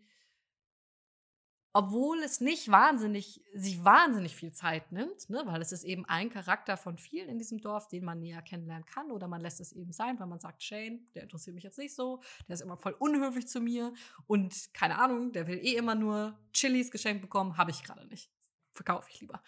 [1.73, 6.29] obwohl es nicht wahnsinnig, sich wahnsinnig viel Zeit nimmt, ne, weil es ist eben ein
[6.29, 9.71] Charakter von vielen in diesem Dorf, den man näher kennenlernen kann, oder man lässt es
[9.71, 12.77] eben sein, weil man sagt, Shane, der interessiert mich jetzt nicht so, der ist immer
[12.77, 13.91] voll unhöflich zu mir
[14.27, 18.29] und keine Ahnung, der will eh immer nur Chilis geschenkt bekommen, habe ich gerade nicht.
[18.73, 19.41] Verkaufe ich lieber.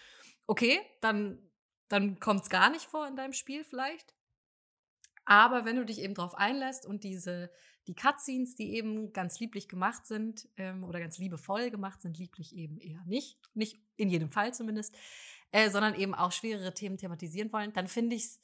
[0.47, 1.39] Okay, dann,
[1.88, 4.15] dann kommt es gar nicht vor in deinem Spiel vielleicht.
[5.25, 7.51] Aber wenn du dich eben drauf einlässt und diese,
[7.88, 12.55] die Cutscenes, die eben ganz lieblich gemacht sind ähm, oder ganz liebevoll gemacht sind, lieblich
[12.55, 14.95] eben eher nicht, nicht in jedem Fall zumindest,
[15.51, 18.39] äh, sondern eben auch schwerere Themen thematisieren wollen, dann finde ich es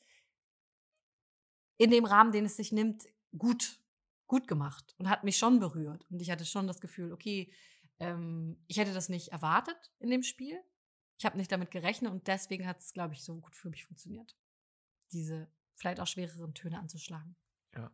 [1.78, 3.80] in dem Rahmen, den es sich nimmt, gut,
[4.28, 6.06] gut gemacht und hat mich schon berührt.
[6.10, 7.52] Und ich hatte schon das Gefühl, okay,
[8.00, 10.60] ähm, ich hätte das nicht erwartet in dem Spiel.
[11.22, 13.86] Ich habe nicht damit gerechnet und deswegen hat es, glaube ich, so gut für mich
[13.86, 14.36] funktioniert.
[15.12, 17.36] Diese vielleicht auch schwereren Töne anzuschlagen.
[17.76, 17.92] Ja.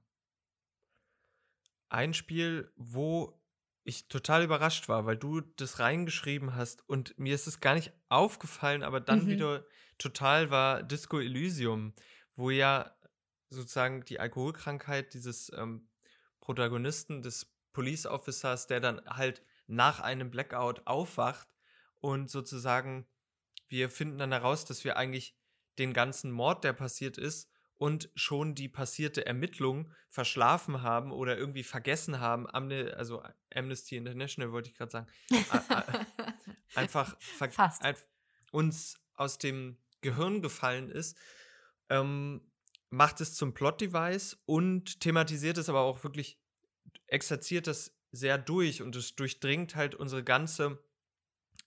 [1.89, 3.37] Ein Spiel, wo
[3.83, 7.91] ich total überrascht war, weil du das reingeschrieben hast und mir ist es gar nicht
[8.07, 9.27] aufgefallen, aber dann mhm.
[9.27, 9.65] wieder
[9.97, 11.93] total war Disco Elysium,
[12.37, 12.95] wo ja
[13.49, 15.89] sozusagen die Alkoholkrankheit dieses ähm,
[16.39, 21.49] Protagonisten, des Police Officers, der dann halt nach einem Blackout aufwacht
[21.99, 23.05] und sozusagen
[23.69, 25.35] wir finden dann heraus, dass wir eigentlich
[25.79, 31.63] den ganzen Mord, der passiert ist, und schon die passierte Ermittlung verschlafen haben oder irgendwie
[31.63, 33.21] vergessen haben, Amne also
[33.53, 35.07] Amnesty International wollte ich gerade sagen,
[36.75, 37.15] einfach.
[37.81, 37.95] Ein
[38.51, 41.17] uns aus dem Gehirn gefallen ist,
[41.89, 42.41] ähm,
[42.89, 46.39] macht es zum Plot-Device und thematisiert es aber auch wirklich,
[47.07, 50.79] exerziert das sehr durch und es durchdringt halt unsere ganze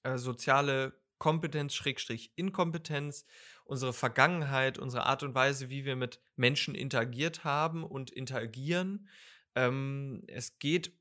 [0.03, 3.27] äh, soziale Kompetenz, Schrägstrich, Inkompetenz,
[3.65, 9.07] unsere Vergangenheit, unsere Art und Weise, wie wir mit Menschen interagiert haben und interagieren.
[9.55, 10.99] Ähm, es geht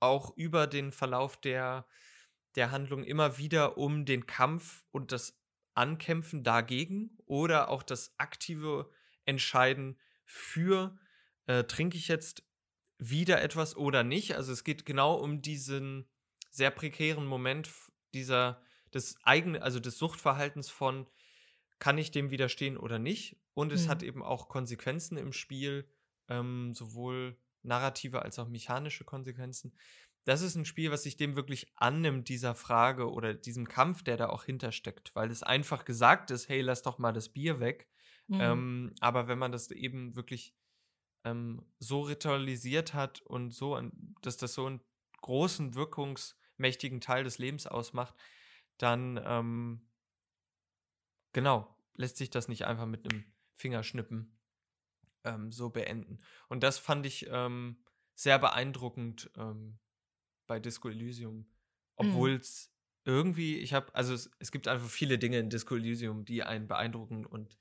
[0.00, 1.86] auch über den Verlauf der,
[2.54, 5.38] der Handlung immer wieder um den Kampf und das
[5.74, 8.88] Ankämpfen dagegen oder auch das aktive
[9.24, 10.96] Entscheiden für,
[11.46, 12.44] äh, trinke ich jetzt
[12.98, 14.36] wieder etwas oder nicht.
[14.36, 16.08] Also es geht genau um diesen
[16.50, 17.68] sehr prekären Moment
[18.14, 18.62] dieser
[18.96, 21.06] des eigenen, also des Suchtverhaltens von,
[21.78, 23.36] kann ich dem widerstehen oder nicht?
[23.54, 23.90] Und es mhm.
[23.90, 25.88] hat eben auch Konsequenzen im Spiel,
[26.28, 29.72] ähm, sowohl narrative als auch mechanische Konsequenzen.
[30.24, 34.16] Das ist ein Spiel, was sich dem wirklich annimmt, dieser Frage oder diesem Kampf, der
[34.16, 37.88] da auch hintersteckt, weil es einfach gesagt ist, hey, lass doch mal das Bier weg.
[38.26, 38.40] Mhm.
[38.40, 40.54] Ähm, aber wenn man das eben wirklich
[41.24, 43.80] ähm, so ritualisiert hat und so,
[44.22, 44.80] dass das so einen
[45.20, 48.14] großen, wirkungsmächtigen Teil des Lebens ausmacht,
[48.78, 49.80] dann ähm,
[51.32, 53.24] genau, lässt sich das nicht einfach mit einem
[53.56, 54.38] Fingerschnippen
[55.24, 56.18] ähm, so beenden.
[56.48, 57.76] Und das fand ich ähm,
[58.14, 59.78] sehr beeindruckend ähm,
[60.46, 61.46] bei Disco Elysium.
[61.96, 62.72] Obwohl es
[63.04, 63.12] mhm.
[63.12, 66.68] irgendwie, ich habe, also es, es, gibt einfach viele Dinge in Disco Elysium, die einen
[66.68, 67.58] beeindrucken und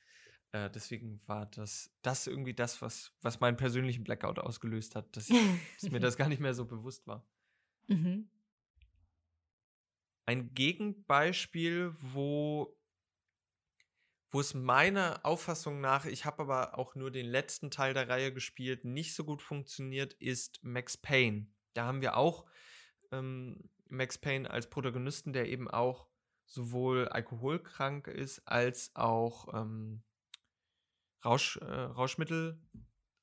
[0.52, 5.30] äh, deswegen war das, das irgendwie das, was, was meinen persönlichen Blackout ausgelöst hat, dass,
[5.30, 5.38] ich,
[5.82, 7.26] dass mir das gar nicht mehr so bewusst war.
[7.88, 8.30] Mhm
[10.26, 12.78] ein Gegenbeispiel, wo,
[14.32, 18.34] wo es meiner Auffassung nach, ich habe aber auch nur den letzten Teil der Reihe
[18.34, 21.48] gespielt, nicht so gut funktioniert, ist Max Payne.
[21.74, 22.46] Da haben wir auch
[23.12, 26.08] ähm, Max Payne als Protagonisten, der eben auch
[26.46, 30.04] sowohl alkoholkrank ist als auch ähm,
[31.24, 32.62] Rausch, äh, Rauschmittel,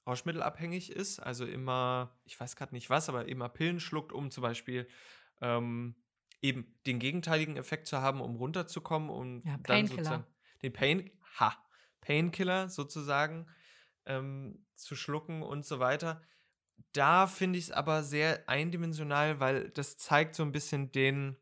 [0.06, 1.20] Rauschmittelabhängig ist.
[1.20, 4.88] Also immer, ich weiß gerade nicht was, aber immer Pillen schluckt, um zum Beispiel
[5.40, 5.94] ähm,
[6.42, 10.26] eben den gegenteiligen Effekt zu haben, um runterzukommen und ja, dann sozusagen
[10.62, 11.56] den Pain, ha,
[12.00, 13.46] Painkiller sozusagen
[14.06, 16.20] ähm, zu schlucken und so weiter.
[16.92, 21.36] Da finde ich es aber sehr eindimensional, weil das zeigt so ein bisschen den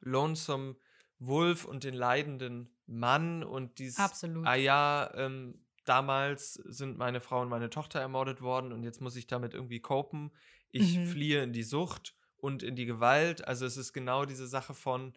[0.00, 0.76] Lonesome
[1.18, 4.46] Wolf und den leidenden Mann und dieses, Absolut.
[4.46, 9.16] ah ja, ähm, damals sind meine Frau und meine Tochter ermordet worden und jetzt muss
[9.16, 10.30] ich damit irgendwie copen.
[10.70, 11.06] Ich mhm.
[11.06, 13.46] fliehe in die Sucht und in die Gewalt.
[13.46, 15.14] Also es ist genau diese Sache von,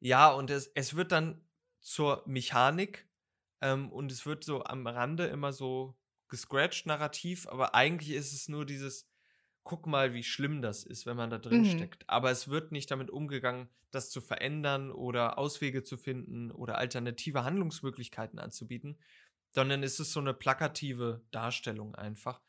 [0.00, 1.40] ja, und es, es wird dann
[1.80, 3.08] zur Mechanik
[3.60, 5.96] ähm, und es wird so am Rande immer so
[6.28, 9.08] gescratcht narrativ, aber eigentlich ist es nur dieses,
[9.64, 11.76] guck mal, wie schlimm das ist, wenn man da drin mhm.
[11.76, 12.08] steckt.
[12.08, 17.44] Aber es wird nicht damit umgegangen, das zu verändern oder Auswege zu finden oder alternative
[17.44, 18.98] Handlungsmöglichkeiten anzubieten,
[19.48, 22.40] sondern es ist so eine plakative Darstellung einfach.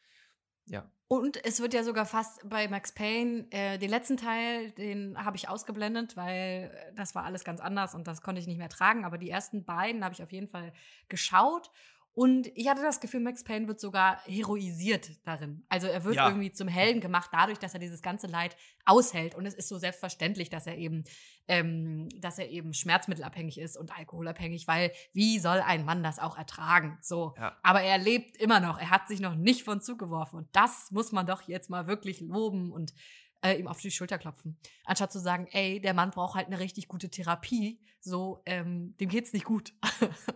[0.65, 0.91] Ja.
[1.11, 5.37] Und es wird ja sogar fast bei Max Payne, äh, den letzten Teil, den habe
[5.37, 8.69] ich ausgeblendet, weil äh, das war alles ganz anders und das konnte ich nicht mehr
[8.69, 9.05] tragen.
[9.05, 10.71] Aber die ersten beiden habe ich auf jeden Fall
[11.07, 11.71] geschaut.
[12.13, 15.65] Und ich hatte das Gefühl, Max Payne wird sogar heroisiert darin.
[15.69, 16.27] Also er wird ja.
[16.27, 19.35] irgendwie zum Helden gemacht, dadurch, dass er dieses ganze Leid aushält.
[19.35, 21.05] Und es ist so selbstverständlich, dass er eben,
[21.47, 26.37] ähm, dass er eben schmerzmittelabhängig ist und alkoholabhängig, weil wie soll ein Mann das auch
[26.37, 26.97] ertragen?
[27.01, 27.35] So.
[27.37, 27.57] Ja.
[27.63, 28.79] Aber er lebt immer noch.
[28.79, 30.37] Er hat sich noch nicht von Zug geworfen.
[30.37, 32.93] Und das muss man doch jetzt mal wirklich loben und
[33.41, 34.59] äh, ihm auf die Schulter klopfen.
[34.85, 39.09] Anstatt zu sagen, ey, der Mann braucht halt eine richtig gute Therapie, so, ähm, dem
[39.09, 39.73] geht's nicht gut.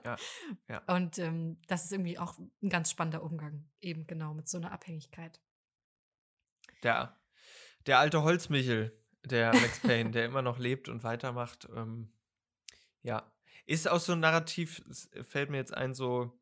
[0.06, 0.16] ja,
[0.70, 0.82] ja.
[0.94, 4.72] Und ähm, das ist irgendwie auch ein ganz spannender Umgang, eben genau mit so einer
[4.72, 5.40] Abhängigkeit.
[6.84, 7.18] Der,
[7.86, 12.12] der alte Holzmichel, der Max Payne, der immer noch lebt und weitermacht, ähm,
[13.02, 13.30] ja.
[13.66, 14.82] Ist auch so ein Narrativ,
[15.22, 16.38] fällt mir jetzt ein, so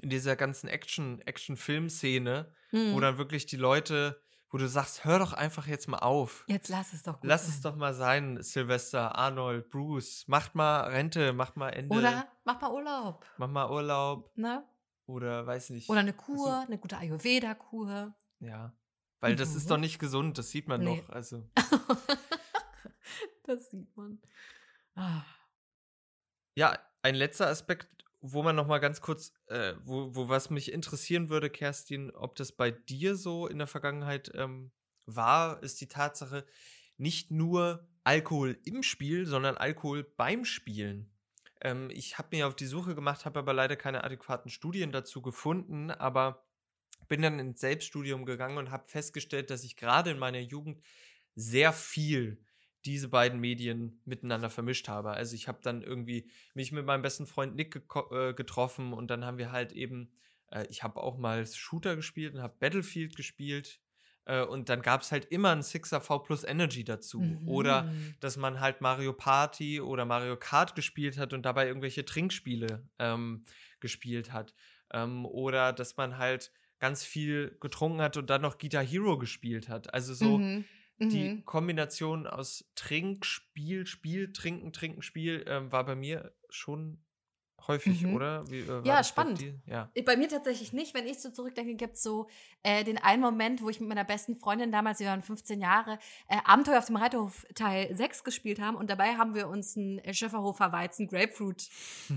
[0.00, 2.94] in dieser ganzen Action, Action-Film-Szene, Mhm.
[2.94, 4.22] wo dann wirklich die Leute,
[4.52, 6.44] wo du sagst, hör doch einfach jetzt mal auf.
[6.46, 7.54] Jetzt lass es doch gut Lass sein.
[7.54, 10.24] es doch mal sein, Sylvester, Arnold, Bruce.
[10.28, 11.96] Macht mal Rente, macht mal Ende.
[11.96, 13.24] Oder mach mal Urlaub.
[13.38, 14.30] Mach mal Urlaub.
[14.36, 14.62] Ne?
[15.06, 15.88] Oder weiß nicht.
[15.90, 18.14] Oder eine Kur, eine gute Ayurveda-Kur.
[18.40, 18.72] Ja.
[19.20, 19.68] Weil das ist Mhm.
[19.70, 21.02] doch nicht gesund, das sieht man Nee.
[21.06, 21.14] doch.
[21.14, 21.48] Also.
[23.44, 24.20] das sieht man.
[24.94, 25.22] Ah.
[26.54, 30.72] Ja, ein letzter Aspekt, wo man noch mal ganz kurz, äh, wo, wo was mich
[30.72, 34.70] interessieren würde, Kerstin, ob das bei dir so in der Vergangenheit ähm,
[35.06, 36.46] war, ist die Tatsache,
[36.96, 41.10] nicht nur Alkohol im Spiel, sondern Alkohol beim Spielen.
[41.60, 45.20] Ähm, ich habe mir auf die Suche gemacht, habe aber leider keine adäquaten Studien dazu
[45.20, 46.46] gefunden, aber
[47.08, 50.80] bin dann ins Selbststudium gegangen und habe festgestellt, dass ich gerade in meiner Jugend
[51.34, 52.44] sehr viel
[52.84, 55.10] diese beiden Medien miteinander vermischt habe.
[55.10, 59.08] Also ich habe dann irgendwie mich mit meinem besten Freund Nick geko- äh, getroffen und
[59.10, 60.10] dann haben wir halt eben,
[60.50, 63.80] äh, ich habe auch mal Shooter gespielt und habe Battlefield gespielt
[64.24, 67.20] äh, und dann gab es halt immer ein Sixer V Plus Energy dazu.
[67.46, 68.14] Oder Mhm.
[68.20, 73.44] dass man halt Mario Party oder Mario Kart gespielt hat und dabei irgendwelche Trinkspiele ähm,
[73.80, 74.54] gespielt hat.
[74.92, 79.68] Ähm, oder dass man halt ganz viel getrunken hat und dann noch Guitar Hero gespielt
[79.68, 79.94] hat.
[79.94, 80.64] Also so Mhm.
[80.98, 81.44] Die Mhm.
[81.44, 87.02] Kombination aus Trinkspiel, Spiel, Trinken, Trinken, Spiel ähm, war bei mir schon
[87.68, 88.14] häufig, Mhm.
[88.14, 88.50] oder?
[88.50, 89.40] Wie, äh, Ja, bei spannend.
[89.40, 89.54] dir?
[89.66, 89.90] Ja.
[90.04, 90.94] Bei mir tatsächlich nicht.
[90.94, 92.28] Wenn ich so zurückdenke, gibt es so
[92.64, 95.98] äh, den einen Moment, wo ich mit meiner besten Freundin damals, wir waren 15 Jahre,
[96.28, 98.76] äh, Abenteuer auf dem Reiterhof Teil 6 gespielt haben.
[98.76, 101.68] Und dabei haben wir uns einen äh, Schäferhofer Weizen Grapefruit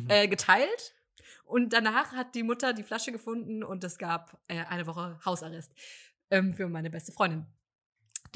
[0.08, 0.96] äh, geteilt.
[1.44, 5.72] Und danach hat die Mutter die Flasche gefunden und es gab äh, eine Woche Hausarrest
[6.32, 7.46] ähm, für meine beste Freundin.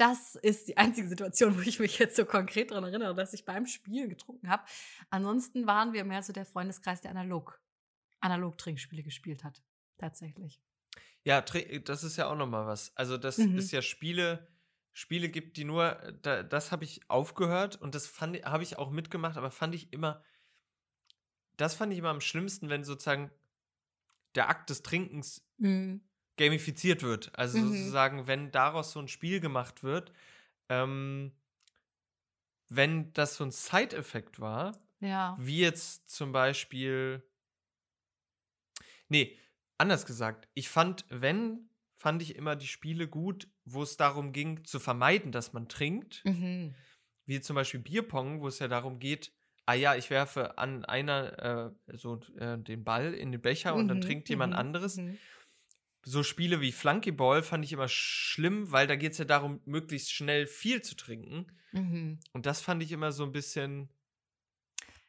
[0.00, 3.44] Das ist die einzige Situation, wo ich mich jetzt so konkret daran erinnere, dass ich
[3.44, 4.64] beim Spielen getrunken habe.
[5.10, 7.60] Ansonsten waren wir mehr so der Freundeskreis, der analog,
[8.20, 9.62] analog Trinkspiele gespielt hat.
[9.98, 10.62] Tatsächlich.
[11.22, 12.96] Ja, das ist ja auch noch mal was.
[12.96, 13.58] Also, dass Mhm.
[13.58, 14.48] es ja Spiele,
[14.94, 19.36] Spiele gibt, die nur, da, das habe ich aufgehört und das habe ich auch mitgemacht,
[19.36, 20.24] aber fand ich immer,
[21.58, 23.30] das fand ich immer am schlimmsten, wenn sozusagen
[24.34, 26.00] der Akt des Trinkens Mhm.
[26.40, 27.32] Gamifiziert wird.
[27.38, 27.66] Also Mhm.
[27.68, 30.12] sozusagen, wenn daraus so ein Spiel gemacht wird,
[30.70, 31.32] ähm,
[32.68, 35.36] wenn das so ein Side-Effekt war, Ja.
[35.36, 37.22] wie jetzt zum Beispiel.
[39.08, 39.36] Nee,
[39.78, 40.48] anders gesagt.
[40.54, 45.32] Ich fand, wenn, fand ich immer die Spiele gut, wo es darum ging, zu vermeiden,
[45.32, 46.24] dass man trinkt.
[46.24, 46.74] Mhm.
[47.26, 49.32] Wie zum Beispiel Bierpong, wo es ja darum geht,
[49.66, 53.88] ah ja, ich werfe an einer äh, so äh, den Ball in den Becher und
[53.88, 55.02] dann Mhm, trinkt jemand mhm, anderes.
[56.02, 60.12] So Spiele wie Flunkyball fand ich immer schlimm, weil da geht es ja darum, möglichst
[60.12, 61.46] schnell viel zu trinken.
[61.72, 62.18] Mhm.
[62.32, 63.90] Und das fand ich immer so ein bisschen.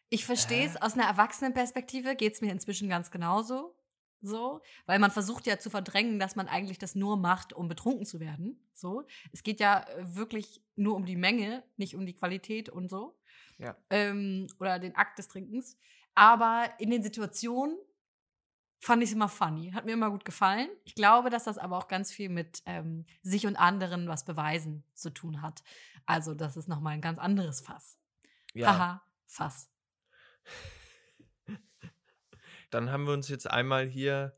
[0.09, 0.79] Ich verstehe es Äh.
[0.81, 3.75] aus einer Erwachsenenperspektive, geht es mir inzwischen ganz genauso.
[4.23, 8.05] So, weil man versucht ja zu verdrängen, dass man eigentlich das nur macht, um betrunken
[8.05, 8.63] zu werden.
[8.73, 12.87] So, es geht ja äh, wirklich nur um die Menge, nicht um die Qualität und
[12.87, 13.17] so.
[13.57, 13.75] Ja.
[13.89, 15.75] Ähm, oder den Akt des Trinkens.
[16.13, 17.75] Aber in den Situationen
[18.81, 20.69] fand ich es immer funny, hat mir immer gut gefallen.
[20.83, 24.83] Ich glaube, dass das aber auch ganz viel mit ähm, sich und anderen was beweisen
[24.93, 25.63] zu tun hat.
[26.05, 27.97] Also, das ist nochmal ein ganz anderes Fass.
[28.57, 29.69] Haha, Fass.
[32.71, 34.37] Dann haben wir uns jetzt einmal hier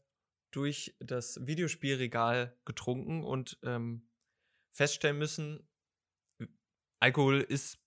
[0.51, 4.09] durch das Videospielregal getrunken und ähm,
[4.71, 5.67] feststellen müssen,
[6.99, 7.82] Alkohol ist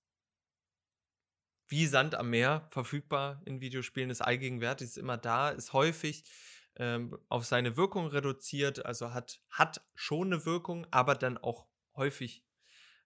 [1.69, 6.25] wie Sand am Meer verfügbar in Videospielen, ist allgegenwärtig, ist immer da, ist häufig
[6.77, 12.45] ähm, auf seine Wirkung reduziert, also hat, hat schon eine Wirkung, aber dann auch häufig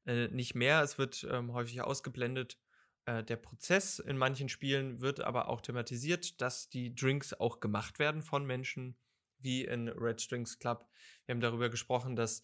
[0.07, 0.83] äh, nicht mehr.
[0.83, 2.59] Es wird ähm, häufig ausgeblendet.
[3.05, 7.99] Äh, der Prozess in manchen Spielen wird aber auch thematisiert, dass die Drinks auch gemacht
[7.99, 8.96] werden von Menschen,
[9.38, 10.88] wie in Red Strings Club.
[11.25, 12.42] Wir haben darüber gesprochen, dass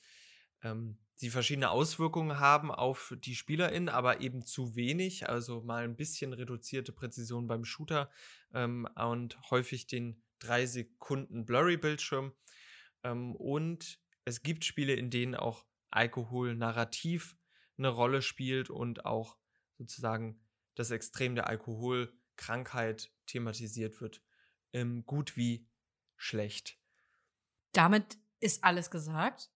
[0.62, 5.28] ähm, sie verschiedene Auswirkungen haben auf die SpielerInnen, aber eben zu wenig.
[5.28, 8.10] Also mal ein bisschen reduzierte Präzision beim Shooter
[8.52, 12.32] ähm, und häufig den drei Sekunden Blurry-Bildschirm.
[13.02, 17.36] Ähm, und es gibt Spiele, in denen auch Alkohol narrativ
[17.78, 19.36] eine Rolle spielt und auch
[19.78, 20.40] sozusagen
[20.74, 24.22] das Extrem der Alkoholkrankheit thematisiert wird.
[24.72, 25.66] Ähm, gut wie
[26.16, 26.78] schlecht.
[27.72, 29.50] Damit ist alles gesagt.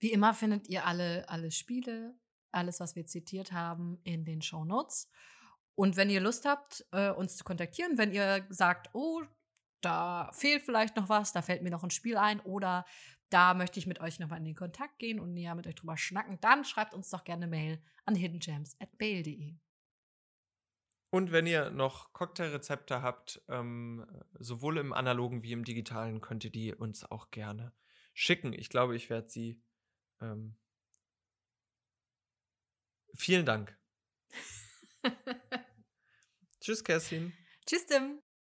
[0.00, 2.14] Wie immer findet ihr alle, alle Spiele,
[2.52, 5.08] alles, was wir zitiert haben, in den Show Notes.
[5.74, 9.22] Und wenn ihr Lust habt, äh, uns zu kontaktieren, wenn ihr sagt, oh,
[9.80, 12.84] da fehlt vielleicht noch was, da fällt mir noch ein Spiel ein oder
[13.30, 15.96] da möchte ich mit euch nochmal in den Kontakt gehen und näher mit euch drüber
[15.96, 19.56] schnacken, dann schreibt uns doch gerne Mail an hiddengems.bail.de.
[21.10, 24.04] Und wenn ihr noch Cocktailrezepte habt, ähm,
[24.38, 27.72] sowohl im analogen wie im digitalen, könnt ihr die uns auch gerne
[28.14, 28.52] schicken.
[28.52, 29.62] Ich glaube, ich werde sie.
[30.24, 30.56] Ähm,
[33.14, 33.76] vielen Dank.
[36.60, 37.32] Tschüss, Kerstin.
[37.66, 38.24] Tschüss, Tim.